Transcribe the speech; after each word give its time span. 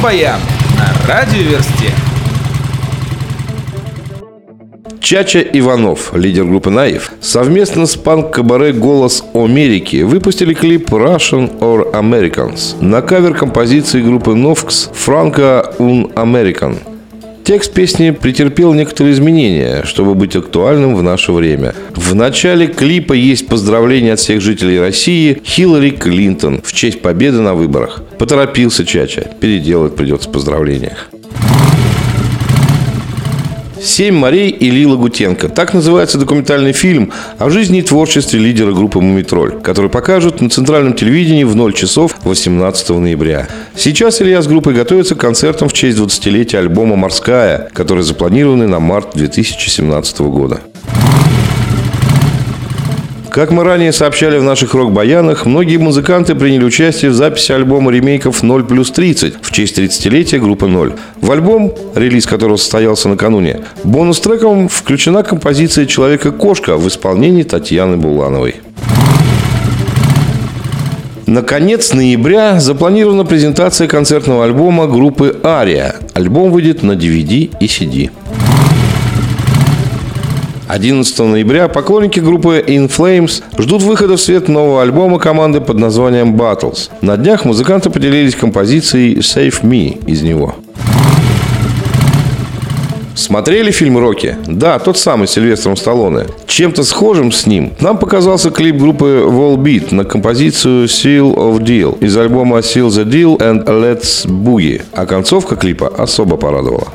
Рок-баян 0.00 0.40
на 0.78 1.08
радиоверсте. 1.08 1.92
Чача 5.00 5.40
Иванов, 5.40 6.14
лидер 6.14 6.44
группы 6.44 6.70
Наив, 6.70 7.12
совместно 7.20 7.86
с 7.86 7.96
панк-кабаре 7.96 8.72
«Голос 8.72 9.24
Америки» 9.34 10.02
выпустили 10.02 10.54
клип 10.54 10.90
«Russian 10.90 11.58
or 11.58 11.92
Americans» 11.92 12.82
на 12.82 13.02
кавер 13.02 13.34
композиции 13.34 14.00
группы 14.00 14.30
Novx 14.30 14.90
«Franco 14.94 15.76
un 15.78 16.12
American». 16.14 16.76
Текст 17.50 17.72
песни 17.72 18.12
претерпел 18.12 18.72
некоторые 18.74 19.12
изменения, 19.12 19.82
чтобы 19.82 20.14
быть 20.14 20.36
актуальным 20.36 20.94
в 20.94 21.02
наше 21.02 21.32
время. 21.32 21.74
В 21.96 22.14
начале 22.14 22.68
клипа 22.68 23.12
есть 23.12 23.48
поздравление 23.48 24.12
от 24.12 24.20
всех 24.20 24.40
жителей 24.40 24.78
России 24.78 25.42
Хиллари 25.44 25.90
Клинтон 25.90 26.62
в 26.62 26.72
честь 26.72 27.02
победы 27.02 27.40
на 27.40 27.54
выборах. 27.54 28.04
Поторопился 28.20 28.86
Чача, 28.86 29.28
переделать 29.40 29.96
придется 29.96 30.28
поздравления. 30.28 30.96
«Семь 33.82 34.14
морей» 34.14 34.50
и 34.50 34.70
Лила 34.70 34.96
Гутенко. 34.96 35.48
Так 35.48 35.74
называется 35.74 36.18
документальный 36.18 36.72
фильм 36.72 37.12
о 37.38 37.50
жизни 37.50 37.78
и 37.78 37.82
творчестве 37.82 38.38
лидера 38.38 38.72
группы 38.72 39.00
«Мумитроль», 39.00 39.60
который 39.60 39.90
покажут 39.90 40.40
на 40.40 40.50
центральном 40.50 40.94
телевидении 40.94 41.44
в 41.44 41.56
0 41.56 41.72
часов 41.72 42.16
18 42.24 42.90
ноября. 42.90 43.48
Сейчас 43.74 44.20
Илья 44.20 44.42
с 44.42 44.46
группой 44.46 44.74
готовится 44.74 45.14
к 45.14 45.20
концертам 45.20 45.68
в 45.68 45.72
честь 45.72 45.98
20-летия 45.98 46.58
альбома 46.58 46.96
«Морская», 46.96 47.70
который 47.72 48.02
запланированы 48.02 48.66
на 48.66 48.80
март 48.80 49.10
2017 49.14 50.20
года. 50.20 50.60
Как 53.30 53.52
мы 53.52 53.62
ранее 53.62 53.92
сообщали 53.92 54.38
в 54.38 54.42
наших 54.42 54.74
рок-баянах, 54.74 55.46
многие 55.46 55.76
музыканты 55.76 56.34
приняли 56.34 56.64
участие 56.64 57.12
в 57.12 57.14
записи 57.14 57.52
альбома 57.52 57.92
ремейков 57.92 58.42
0 58.42 58.64
плюс 58.64 58.90
30 58.90 59.34
в 59.40 59.52
честь 59.52 59.78
30-летия 59.78 60.40
группы 60.40 60.66
0. 60.66 60.94
В 61.20 61.30
альбом, 61.30 61.72
релиз 61.94 62.26
которого 62.26 62.56
состоялся 62.56 63.08
накануне, 63.08 63.60
бонус-треком 63.84 64.68
включена 64.68 65.22
композиция 65.22 65.86
«Человека-кошка» 65.86 66.76
в 66.76 66.88
исполнении 66.88 67.44
Татьяны 67.44 67.96
Булановой. 67.96 68.56
На 71.26 71.42
конец 71.42 71.92
ноября 71.92 72.58
запланирована 72.58 73.24
презентация 73.24 73.86
концертного 73.86 74.44
альбома 74.44 74.88
группы 74.88 75.38
«Ария». 75.44 75.94
Альбом 76.14 76.50
выйдет 76.50 76.82
на 76.82 76.92
DVD 76.92 77.48
и 77.60 77.66
CD. 77.66 78.10
11 80.70 81.18
ноября 81.18 81.66
поклонники 81.66 82.20
группы 82.20 82.64
In 82.64 82.88
Flames 82.88 83.42
ждут 83.58 83.82
выхода 83.82 84.16
в 84.16 84.20
свет 84.20 84.46
нового 84.46 84.82
альбома 84.82 85.18
команды 85.18 85.60
под 85.60 85.78
названием 85.78 86.36
Battles. 86.36 86.90
На 87.00 87.16
днях 87.16 87.44
музыканты 87.44 87.90
поделились 87.90 88.36
композицией 88.36 89.16
Save 89.16 89.62
Me 89.62 90.00
из 90.06 90.22
него. 90.22 90.54
Смотрели 93.16 93.72
фильм 93.72 93.98
«Рокки»? 93.98 94.36
Да, 94.46 94.78
тот 94.78 94.96
самый 94.96 95.26
с 95.26 95.32
Сильвестром 95.32 95.76
Сталлоне. 95.76 96.26
Чем-то 96.46 96.84
схожим 96.84 97.32
с 97.32 97.46
ним 97.46 97.72
нам 97.80 97.98
показался 97.98 98.52
клип 98.52 98.76
группы 98.76 99.24
Volbeat 99.26 99.92
на 99.92 100.04
композицию 100.04 100.86
Seal 100.86 101.34
of 101.34 101.58
Deal 101.58 101.98
из 101.98 102.16
альбома 102.16 102.58
Seal 102.58 102.86
the 102.86 103.04
Deal 103.04 103.36
and 103.38 103.64
Let's 103.64 104.24
Boogie, 104.24 104.82
а 104.92 105.04
концовка 105.04 105.56
клипа 105.56 105.88
особо 105.88 106.36
порадовала. 106.36 106.86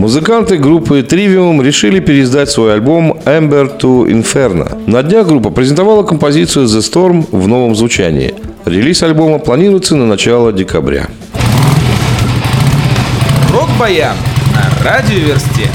Музыканты 0.00 0.56
группы 0.56 1.00
Trivium 1.00 1.62
решили 1.62 2.00
переиздать 2.00 2.48
свой 2.48 2.72
альбом 2.72 3.18
Amber 3.26 3.78
to 3.78 4.06
Inferno. 4.06 4.82
На 4.90 5.02
днях 5.02 5.26
группа 5.26 5.50
презентовала 5.50 6.04
композицию 6.04 6.64
The 6.64 6.78
Storm 6.78 7.26
в 7.30 7.46
новом 7.46 7.76
звучании. 7.76 8.34
Релиз 8.64 9.02
альбома 9.02 9.38
планируется 9.38 9.96
на 9.96 10.06
начало 10.06 10.54
декабря. 10.54 11.08
Рок-баян 13.52 14.16
на 14.54 14.90
радиоверсте. 14.90 15.68